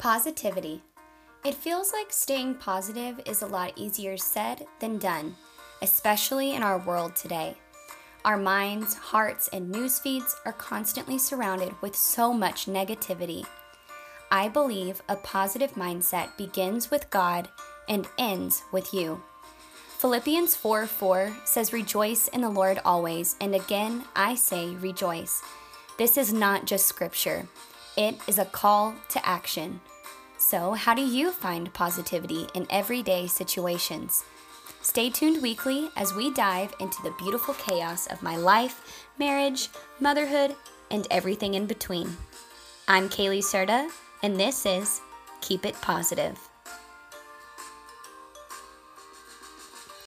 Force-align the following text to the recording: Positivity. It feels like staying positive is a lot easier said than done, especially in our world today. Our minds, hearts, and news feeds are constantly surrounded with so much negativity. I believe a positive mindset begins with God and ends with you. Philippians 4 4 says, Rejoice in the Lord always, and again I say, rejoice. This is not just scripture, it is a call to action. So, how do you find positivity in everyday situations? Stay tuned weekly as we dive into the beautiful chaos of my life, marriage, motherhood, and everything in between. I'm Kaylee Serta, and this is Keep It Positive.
Positivity. 0.00 0.80
It 1.44 1.54
feels 1.54 1.92
like 1.92 2.10
staying 2.10 2.54
positive 2.54 3.20
is 3.26 3.42
a 3.42 3.46
lot 3.46 3.74
easier 3.76 4.16
said 4.16 4.64
than 4.80 4.96
done, 4.96 5.36
especially 5.82 6.54
in 6.54 6.62
our 6.62 6.78
world 6.78 7.14
today. 7.14 7.58
Our 8.24 8.38
minds, 8.38 8.94
hearts, 8.94 9.50
and 9.52 9.68
news 9.68 9.98
feeds 9.98 10.34
are 10.46 10.54
constantly 10.54 11.18
surrounded 11.18 11.74
with 11.82 11.94
so 11.94 12.32
much 12.32 12.64
negativity. 12.64 13.44
I 14.30 14.48
believe 14.48 15.02
a 15.06 15.16
positive 15.16 15.72
mindset 15.72 16.34
begins 16.38 16.90
with 16.90 17.10
God 17.10 17.50
and 17.86 18.08
ends 18.16 18.62
with 18.72 18.94
you. 18.94 19.22
Philippians 19.98 20.56
4 20.56 20.86
4 20.86 21.36
says, 21.44 21.74
Rejoice 21.74 22.26
in 22.28 22.40
the 22.40 22.48
Lord 22.48 22.80
always, 22.86 23.36
and 23.38 23.54
again 23.54 24.04
I 24.16 24.34
say, 24.34 24.70
rejoice. 24.76 25.42
This 25.98 26.16
is 26.16 26.32
not 26.32 26.64
just 26.64 26.86
scripture, 26.86 27.46
it 27.98 28.16
is 28.26 28.38
a 28.38 28.46
call 28.46 28.94
to 29.10 29.28
action. 29.28 29.82
So, 30.40 30.72
how 30.72 30.94
do 30.94 31.02
you 31.02 31.32
find 31.32 31.72
positivity 31.74 32.46
in 32.54 32.66
everyday 32.70 33.26
situations? 33.26 34.24
Stay 34.80 35.10
tuned 35.10 35.42
weekly 35.42 35.90
as 35.96 36.14
we 36.14 36.32
dive 36.32 36.74
into 36.80 36.96
the 37.02 37.14
beautiful 37.18 37.52
chaos 37.54 38.06
of 38.06 38.22
my 38.22 38.38
life, 38.38 39.06
marriage, 39.18 39.68
motherhood, 40.00 40.56
and 40.90 41.06
everything 41.10 41.52
in 41.52 41.66
between. 41.66 42.16
I'm 42.88 43.10
Kaylee 43.10 43.44
Serta, 43.44 43.90
and 44.22 44.40
this 44.40 44.64
is 44.64 45.02
Keep 45.42 45.66
It 45.66 45.78
Positive. 45.82 46.38